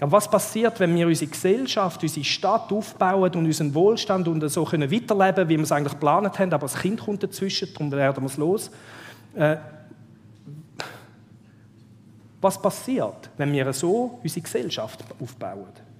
[0.00, 4.64] Aber was passiert, wenn wir unsere Gesellschaft, unsere Stadt aufbauen und unseren Wohlstand und so
[4.64, 8.22] können weiterleben, wie wir es eigentlich geplant haben, aber das Kind kommt dazwischen, darum werden
[8.22, 8.70] wir es los.
[9.34, 9.56] Äh,
[12.40, 15.91] was passiert, wenn wir so unsere Gesellschaft aufbauen?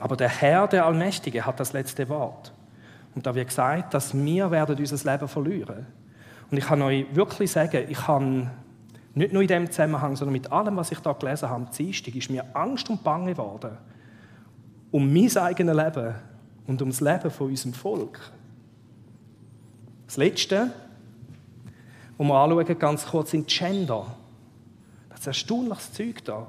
[0.00, 2.52] Aber der Herr, der Allmächtige, hat das letzte Wort.
[3.14, 5.86] Und da wird gesagt, dass wir werden unser Leben verlieren.
[6.50, 8.50] Und ich kann euch wirklich sagen, ich habe
[9.14, 12.14] nicht nur in dem Zusammenhang, sondern mit allem, was ich da gelesen habe, am Dienstag,
[12.14, 13.76] ist mir Angst und Bange geworden.
[14.90, 16.14] Um mein eigenes Leben
[16.66, 18.18] und um das Leben von unserem Volk.
[20.06, 20.72] Das Letzte,
[22.16, 24.06] was wir anschauen, ganz kurz, sind Gender.
[25.10, 26.46] Das ist erstaunliches Zeug da.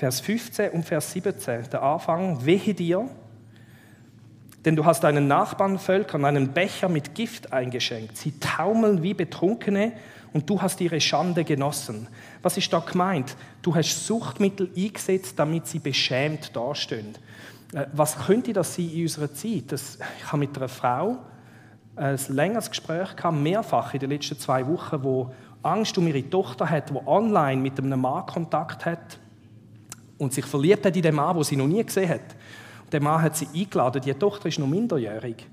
[0.00, 3.06] Vers 15 und Vers 17, der Anfang, wehe dir,
[4.64, 8.16] denn du hast deinen Nachbarn Völkern einen Becher mit Gift eingeschenkt.
[8.16, 9.92] Sie taumeln wie Betrunkene
[10.32, 12.08] und du hast ihre Schande genossen.
[12.40, 13.36] Was ist da gemeint?
[13.60, 17.14] Du hast Suchtmittel eingesetzt, damit sie beschämt dastehen.
[17.74, 19.64] Äh, was könnte das sein in unserer Zeit?
[19.66, 21.18] Das, ich habe mit einer Frau
[21.96, 26.70] ein längeres Gespräch gehabt, mehrfach in den letzten zwei Wochen, wo Angst um ihre Tochter
[26.70, 29.18] hat, wo online mit einem Mann Kontakt hat
[30.20, 32.20] und sich verliebt hat in den Mann, wo sie noch nie gesehen hat.
[32.92, 35.46] Der Mann hat sie eingeladen, die Tochter ist noch minderjährig,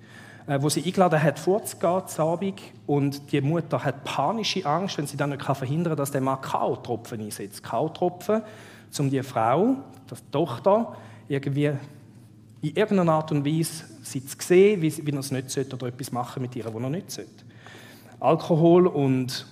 [0.46, 5.08] äh, wo sie eingeladen hat, vorzugehen, zu Abend, und die Mutter hat panische Angst, wenn
[5.08, 7.64] sie dann nicht verhindern kann, dass der Mann Kautropfen einsetzt.
[7.64, 8.42] Kautropfen,
[9.00, 9.78] um die Frau,
[10.10, 10.98] die Tochter,
[11.30, 11.72] irgendwie
[12.62, 15.88] in irgendeiner Art und Weise sie zu sehen, wie, wie er es nicht sollte oder
[15.88, 17.46] etwas machen mit ihr, was er nicht sollte.
[18.20, 19.46] Alkohol und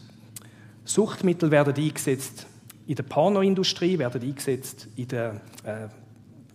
[0.84, 2.48] Suchtmittel werden eingesetzt
[2.88, 5.88] in der Pornoindustrie, werden eingesetzt in der äh,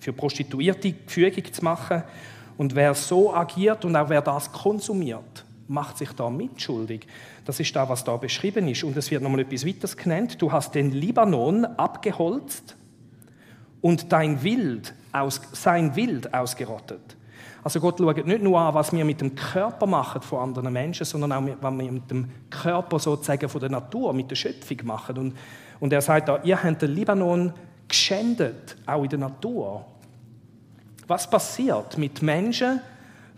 [0.01, 2.03] für Prostituierte Fügung zu machen.
[2.57, 7.07] Und wer so agiert und auch wer das konsumiert, macht sich da mitschuldig.
[7.45, 8.83] Das ist da, was da beschrieben ist.
[8.85, 10.41] Und es wird nochmal etwas weiteres genannt.
[10.41, 12.77] Du hast den Libanon abgeholzt
[13.81, 17.17] und dein Wild aus, sein Wild ausgerottet.
[17.63, 21.05] Also Gott schaut nicht nur an, was wir mit dem Körper machen von anderen Menschen,
[21.05, 25.19] sondern auch, was wir mit dem Körper sozusagen von der Natur, mit der Schöpfung machen.
[25.19, 25.35] Und,
[25.81, 27.53] und er sagt da, ihr habt den Libanon
[27.89, 29.85] geschändet, auch in der Natur.
[31.07, 32.81] Was passiert mit Menschen?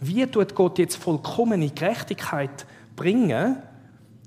[0.01, 3.57] Wie tut Gott jetzt vollkommene Gerechtigkeit bringen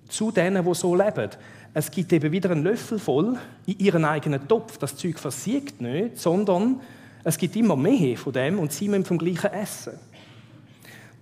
[0.07, 1.29] zu denen, die so leben?
[1.73, 4.77] Es gibt eben wieder einen Löffel voll in ihren eigenen Topf.
[4.77, 6.79] Das Zeug versiegt nicht, sondern
[7.23, 9.93] es gibt immer mehr von dem und sie müssen vom Gleichen essen.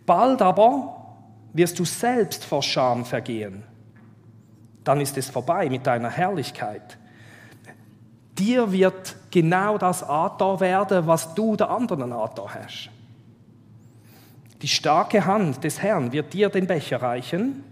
[0.05, 0.95] Bald aber
[1.53, 3.63] wirst du selbst vor Scham vergehen.
[4.83, 6.97] Dann ist es vorbei mit deiner Herrlichkeit.
[8.37, 12.89] Dir wird genau das angetan werden, was du der anderen angetan hast.
[14.61, 17.63] Die starke Hand des Herrn wird dir den Becher reichen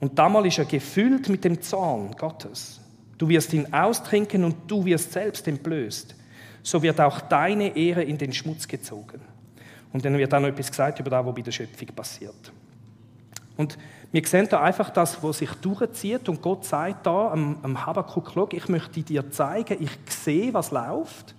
[0.00, 2.80] und damals ist er gefüllt mit dem Zorn Gottes.
[3.18, 6.14] Du wirst ihn austrinken und du wirst selbst entblößt.
[6.62, 9.20] So wird auch deine Ehre in den Schmutz gezogen.
[9.92, 12.52] Und dann wird auch noch etwas gesagt über das, was bei der Schöpfung passiert.
[13.56, 13.78] Und
[14.12, 18.52] wir sehen da einfach das, was sich durchzieht und Gott sagt da am, am Habakkuk,
[18.52, 21.34] ich möchte dir zeigen, ich sehe, was läuft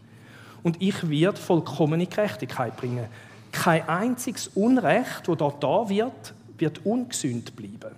[0.64, 3.08] und ich werde vollkommene Gerechtigkeit bringen.
[3.52, 7.96] Kein einziges Unrecht, das dort da wird, wird ungesünd bleiben.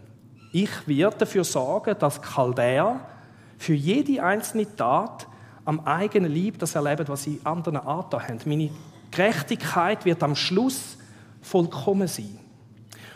[0.51, 2.99] Ich werde dafür sorgen, dass Chaldäer
[3.57, 5.27] für jede einzelne Tat
[5.65, 8.39] am eigenen Lieb das erleben, was sie anderen Arten haben.
[8.45, 8.71] Meine
[9.11, 10.97] Gerechtigkeit wird am Schluss
[11.41, 12.38] vollkommen sein.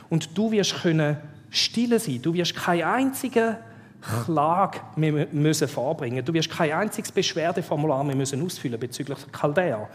[0.10, 1.18] Und du wirst können
[1.50, 2.22] stille sein.
[2.22, 3.58] Du wirst keine einzige
[4.26, 6.26] Klage mehr müssen vorbringen.
[6.26, 9.90] Du wirst kein einziges Beschwerdeformular mehr müssen ausfüllen bezüglich der Chaldäer.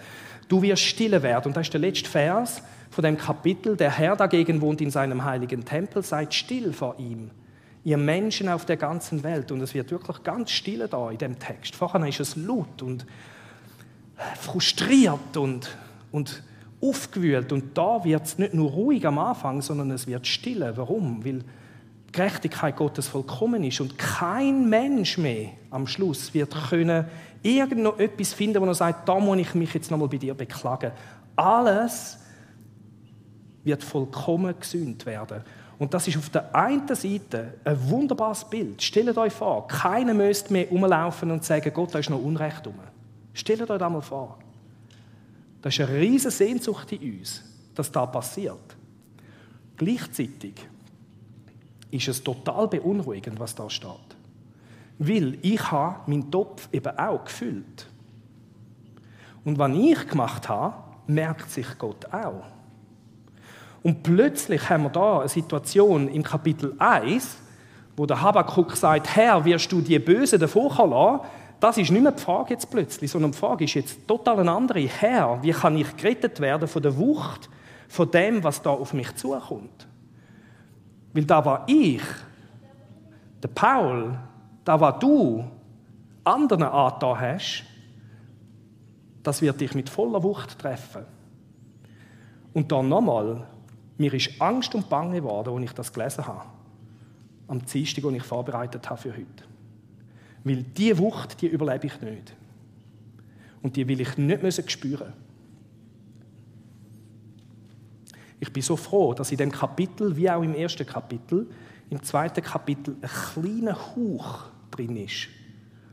[0.49, 1.49] Du wirst stille werden.
[1.49, 3.77] Und das ist der letzte Vers von dem Kapitel.
[3.77, 6.03] Der Herr dagegen wohnt in seinem heiligen Tempel.
[6.03, 7.31] Seid still vor ihm.
[7.85, 9.53] Ihr Menschen auf der ganzen Welt.
[9.53, 11.77] Und es wird wirklich ganz still da in dem Text.
[11.77, 13.05] Vorher ist es laut und
[14.41, 15.77] frustriert und,
[16.13, 16.43] und
[16.81, 17.53] aufgewühlt.
[17.53, 20.77] Und da wird es nicht nur ruhig am Anfang, sondern es wird stille.
[20.77, 21.25] Warum?
[21.25, 21.41] Weil
[22.09, 27.05] die Gerechtigkeit Gottes vollkommen ist und kein Mensch mehr am Schluss wird können
[27.43, 30.35] irgend noch etwas finden, wo er sagt, da muss ich mich jetzt nochmal bei dir
[30.35, 30.93] beklagen.
[31.37, 32.19] Alles
[33.63, 35.43] wird vollkommen gesühnt werden.
[35.79, 38.83] Und das ist auf der einen Seite ein wunderbares Bild.
[38.83, 42.75] Stellt euch vor, keiner müsste mehr umlaufen und sagen, Gott, da ist noch Unrecht um.
[43.33, 44.39] Stellt euch das mal vor.
[45.63, 47.43] Das ist eine riesige Sehnsucht in uns,
[47.75, 48.77] dass das passiert.
[49.77, 50.55] Gleichzeitig
[51.91, 54.17] ist es total beunruhigend, was da steht.
[54.99, 57.87] Weil ich habe meinen Topf eben auch gefüllt.
[59.45, 60.75] Und was ich gemacht habe,
[61.07, 62.45] merkt sich Gott auch.
[63.83, 67.39] Und plötzlich haben wir da eine Situation im Kapitel 1,
[67.97, 71.27] wo der Habakkuk sagt, Herr, wirst du die Bösen davor lassen?
[71.61, 74.53] Das ist nicht mehr die Frage jetzt plötzlich, sondern die Frage ist jetzt total eine
[74.53, 74.81] andere.
[74.81, 77.51] Herr, wie kann ich gerettet werden von der Wucht,
[77.89, 79.89] von dem, was da auf mich zukommt?
[81.13, 82.03] Weil da war ich,
[83.43, 84.17] der Paul,
[84.65, 85.45] da war du,
[86.23, 87.65] anderen angetan hast,
[89.23, 91.05] das wird dich mit voller Wucht treffen.
[92.53, 93.47] Und dann nochmal,
[93.97, 96.45] mir ist Angst und Bange geworden, als ich das gelesen habe.
[97.49, 99.48] Am Dienstag, den ich vorbereitet habe für heute.
[100.45, 102.35] Weil diese Wucht, die überlebe ich nicht.
[103.63, 105.13] Und die will ich nicht müssen spüren.
[108.41, 111.49] Ich bin so froh, dass in dem Kapitel, wie auch im ersten Kapitel,
[111.91, 115.29] im zweiten Kapitel ein kleiner Hauch drin ist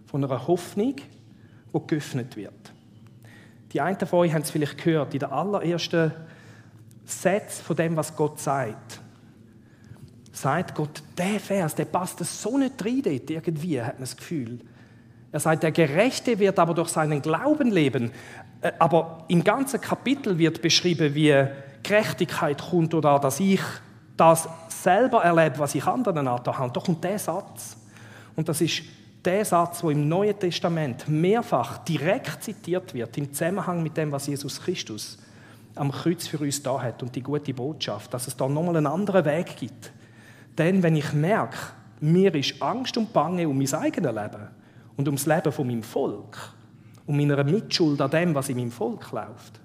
[0.05, 2.73] von einer Hoffnung, die geöffnet wird.
[3.73, 6.11] Die einen von euch haben es vielleicht gehört, in der allerersten
[7.03, 9.01] Satz von dem, was Gott sagt,
[10.35, 14.59] sagt Gott, der Vers, der passt so nicht rein dort, irgendwie, hat man das Gefühl.
[15.31, 18.11] Er sagt, der Gerechte wird aber durch seinen Glauben leben.
[18.61, 21.45] Äh, aber im ganzen Kapitel wird beschrieben, wie
[21.83, 23.61] Gerechtigkeit kommt oder dass ich
[24.17, 26.71] das selber erlebe, was ich anderen angetan habe.
[26.71, 27.77] Da kommt der Satz.
[28.35, 28.83] Und das ist
[29.23, 34.27] der Satz, wo im Neuen Testament mehrfach direkt zitiert wird, im Zusammenhang mit dem, was
[34.27, 35.17] Jesus Christus
[35.75, 38.87] am Kreuz für uns da hat und die gute Botschaft, dass es da nochmal einen
[38.87, 39.91] anderen Weg gibt.
[40.57, 41.57] Denn wenn ich merke,
[41.99, 44.47] mir ist Angst und Bange um mein eigenes Leben
[44.97, 46.37] und um das Leben von meinem Volk,
[47.05, 49.59] um meiner Mitschuld an dem, was in meinem Volk läuft.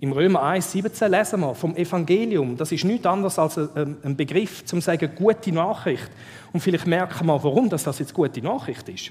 [0.00, 2.56] Im Römer 1, 17 lesen wir vom Evangelium.
[2.56, 6.08] Das ist nichts anderes als ein Begriff zum sagen gute Nachricht.
[6.52, 9.10] Und vielleicht merken wir, warum das jetzt gute Nachricht ist.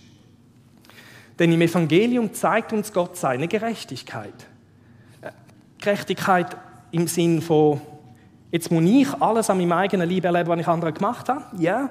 [1.38, 4.47] Denn im Evangelium zeigt uns Gott seine Gerechtigkeit.
[5.80, 6.56] Gerechtigkeit
[6.92, 7.81] im Sinn von,
[8.52, 11.45] jetzt muss ich alles an meinem eigenen Leben erleben, was ich anderen gemacht habe.
[11.58, 11.89] Ja.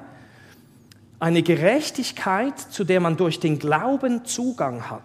[1.18, 5.02] Eine Gerechtigkeit, zu der man durch den Glauben Zugang hat.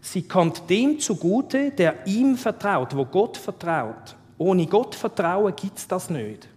[0.00, 4.14] Sie kommt dem zugute, der ihm vertraut, wo Gott vertraut.
[4.38, 6.48] Ohne Gott vertrauen gibt es das nicht.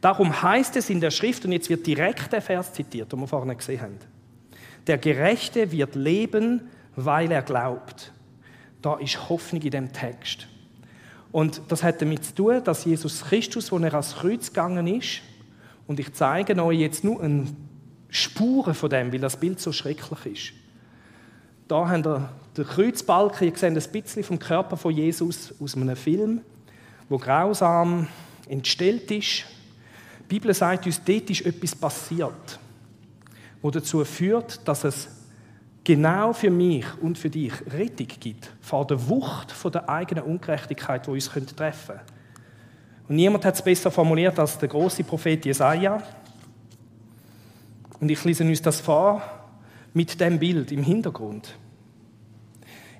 [0.00, 3.26] Darum heißt es in der Schrift, und jetzt wird direkt der Vers zitiert, den wir
[3.26, 3.98] vorne gesehen haben.
[4.86, 8.12] Der Gerechte wird leben, weil er glaubt.
[8.82, 10.46] Da ist Hoffnung in dem Text.
[11.34, 15.20] Und das hat damit zu tun, dass Jesus Christus, wo er ans Kreuz gegangen ist,
[15.88, 17.46] und ich zeige euch jetzt nur eine
[18.08, 20.52] Spuren von dem, weil das Bild so schrecklich ist.
[21.66, 25.96] Da haben wir den Kreuzbalken, ihr seht ein bisschen vom Körper von Jesus aus einem
[25.96, 26.40] Film,
[27.08, 28.06] wo grausam
[28.48, 29.42] entstellt ist.
[30.20, 32.60] Die Bibel sagt uns, dort ist etwas passiert,
[33.60, 35.08] wo dazu führt, dass es
[35.84, 41.10] genau für mich und für dich Rettung gibt vor der Wucht der eigenen Ungerechtigkeit, die
[41.10, 42.00] uns treffen könnte.
[43.08, 46.02] Und niemand hat es besser formuliert als der große Prophet Jesaja.
[48.00, 49.22] Und ich lese uns das vor
[49.92, 51.54] mit dem Bild im Hintergrund.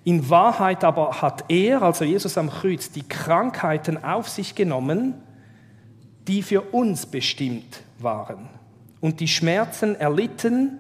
[0.05, 5.15] In Wahrheit aber hat er, also Jesus am Kreuz, die Krankheiten auf sich genommen,
[6.29, 8.49] die für uns bestimmt waren
[9.01, 10.79] und die Schmerzen erlitten,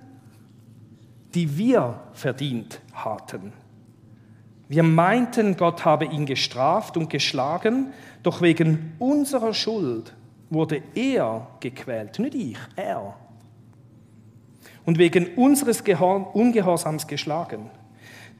[1.34, 3.52] die wir verdient hatten.
[4.68, 10.14] Wir meinten, Gott habe ihn gestraft und geschlagen, doch wegen unserer Schuld
[10.50, 13.14] wurde er gequält, nicht ich, er.
[14.86, 15.82] Und wegen unseres
[16.32, 17.70] Ungehorsams geschlagen.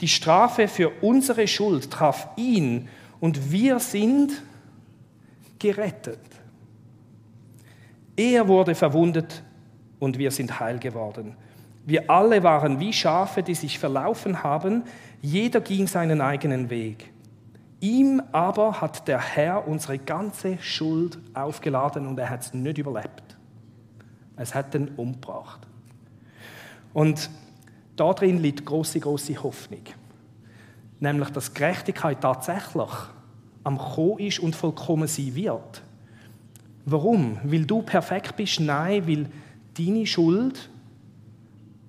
[0.01, 2.89] Die Strafe für unsere Schuld traf ihn
[3.21, 4.43] und wir sind
[5.59, 6.21] gerettet.
[8.17, 9.43] Er wurde verwundet
[9.99, 11.37] und wir sind heil geworden.
[11.87, 14.85] Wir alle waren wie Schafe, die sich verlaufen haben,
[15.21, 17.13] jeder ging seinen eigenen Weg.
[17.81, 23.37] Ihm aber hat der Herr unsere ganze Schuld aufgeladen und er hat es nicht überlebt.
[24.37, 25.61] Es hat ihn umgebracht.
[26.95, 27.29] Und
[27.97, 29.83] Darin liegt große, große Hoffnung.
[30.99, 32.91] Nämlich, dass Gerechtigkeit tatsächlich
[33.63, 35.83] am Kommen ist und vollkommen sein wird.
[36.87, 37.39] Warum?
[37.45, 38.61] Weil du perfekt bist?
[38.61, 39.27] Nein, weil
[39.79, 40.69] deine Schuld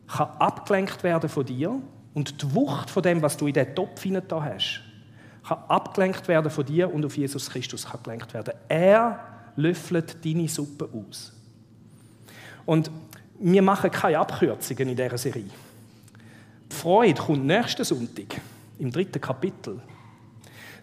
[0.08, 1.80] kann abgelenkt werden von dir
[2.14, 4.82] und die Wucht von dem, was du in den Topf da hast,
[5.48, 8.54] kann abgelenkt werden von dir und auf Jesus Christus kann gelenkt werden.
[8.68, 9.20] Er
[9.56, 11.34] löffelt deine Suppe aus.
[12.66, 12.90] Und
[13.40, 15.50] wir machen keine Abkürzungen in dieser Serie.
[16.72, 18.42] Die Freude kommt nächsten Sonntag,
[18.80, 19.82] im dritten Kapitel.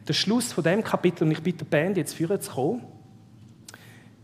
[0.07, 2.83] Der Schluss von dem Kapitel, und ich bitte die Band jetzt führen zu kommen,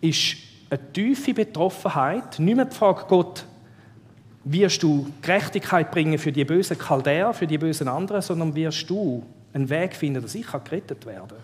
[0.01, 0.37] ist
[0.71, 2.39] eine tiefe Betroffenheit.
[2.39, 3.45] Nicht mehr die Frage, Gott,
[4.51, 9.23] wirst du Gerechtigkeit bringen für die bösen Chaldäer, für die bösen anderen, sondern wirst du
[9.53, 11.39] einen Weg finden, dass ich gerettet werden kann.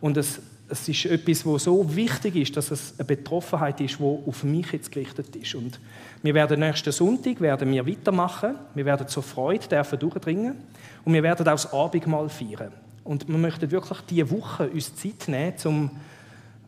[0.00, 4.02] Und es, es ist etwas, was so wichtig ist, dass es eine Betroffenheit ist, die
[4.02, 5.54] auf mich jetzt gerichtet ist.
[5.54, 5.80] Und
[6.22, 8.54] wir werden nächsten Sonntag werden wir weitermachen.
[8.74, 10.56] Wir werden zur Freude dürfen durchdringen.
[11.04, 12.72] Und wir werden auch das Abendmahl feiern.
[13.02, 15.90] Und wir möchten wirklich diese Woche uns Zeit nehmen, um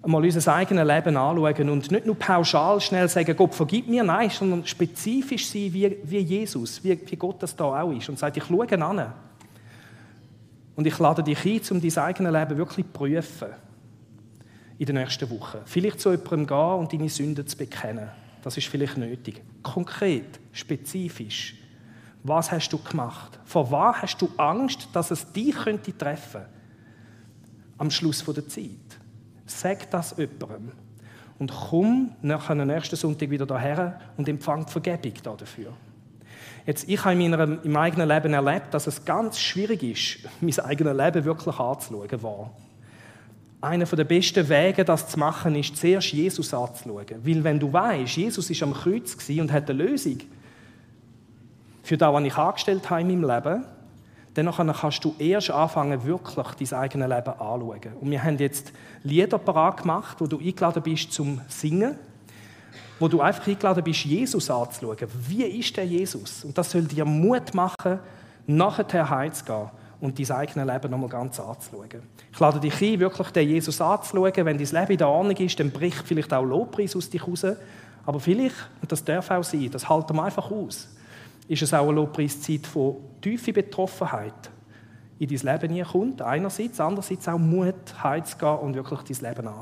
[0.09, 4.31] mal unser eigenes Leben anschauen und nicht nur pauschal schnell sagen, Gott vergib mir, nein,
[4.31, 8.37] sondern spezifisch sein wie, wie Jesus, wie, wie Gott das da auch ist und sagt,
[8.37, 9.13] ich schaue an.
[10.77, 13.49] Und ich lade dich ein, um dein eigenes Leben wirklich zu prüfen
[14.79, 15.59] in den nächsten Wochen.
[15.65, 18.11] Vielleicht zu jemandem gehen und deine Sünden zu bekennen.
[18.43, 19.43] Das ist vielleicht nötig.
[19.63, 21.57] Konkret, spezifisch.
[22.23, 23.39] Was hast du gemacht?
[23.45, 26.43] Vor was hast du Angst, dass es dich könnte treffen
[27.79, 28.86] am Schluss der Zeit?
[29.47, 30.73] Sag das jemandem.
[31.39, 35.73] Und komm nach dem nächsten Sonntag wieder daher und empfang Vergebung dafür.
[36.67, 40.59] Jetzt, ich habe in meinem, im eigenen Leben erlebt, dass es ganz schwierig ist, mein
[40.59, 42.51] eigenes Leben wirklich anzuschauen war.
[43.61, 47.07] Einer der besten Wege, das zu machen, ist zuerst Jesus anzuschauen.
[47.23, 50.19] Weil wenn du weißt, Jesus ist am Kreuz und hat eine Lösung
[51.83, 53.65] für das, was ich angestellt habe in meinem Leben,
[54.37, 57.93] dann kannst du erst anfangen, wirklich dein eigenes Leben anzuschauen.
[58.01, 58.73] Und wir haben jetzt
[59.03, 61.97] Lieder parat gemacht, wo du eingeladen bist zum Singen,
[62.99, 65.09] wo du einfach eingeladen bist, Jesus anzuschauen.
[65.29, 66.45] Wie ist der Jesus?
[66.45, 67.99] Und das soll dir Mut machen,
[68.47, 69.71] nachher heimzugehen
[70.01, 72.03] und dein eigenes Leben nochmal ganz anzuschauen.
[72.33, 74.33] Ich lade dich ein, wirklich den Jesus anzuschauen.
[74.37, 77.47] Wenn dein Leben in der Ordnung ist, dann bricht vielleicht auch Lobpreis aus dich raus.
[78.05, 80.89] Aber vielleicht, und das darf auch sein, das halten wir einfach aus,
[81.49, 84.51] ist es auch eine Lobpreiszeit von tiefer Betroffenheit
[85.19, 86.23] in dein Leben hineinkommt.
[86.23, 89.61] Einerseits, andererseits auch Mut, heimzugehen und wirklich dein Leben an.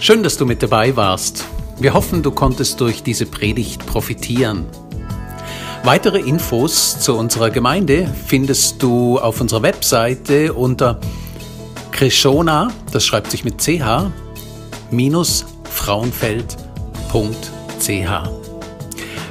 [0.00, 1.46] Schön, dass du mit dabei warst.
[1.78, 4.66] Wir hoffen, du konntest durch diese Predigt profitieren.
[5.82, 11.00] Weitere Infos zu unserer Gemeinde findest du auf unserer Webseite unter
[11.94, 13.80] Krishona, das schreibt sich mit ch,
[14.90, 16.58] minus frauenfeld.ch.